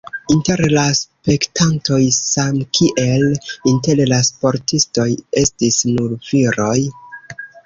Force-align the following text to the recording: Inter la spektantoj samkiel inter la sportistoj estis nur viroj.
Inter 0.33 0.61
la 0.69 0.83
spektantoj 0.99 1.99
samkiel 2.15 3.27
inter 3.73 4.03
la 4.13 4.19
sportistoj 4.31 5.07
estis 5.45 5.79
nur 5.93 6.19
viroj. 6.33 6.77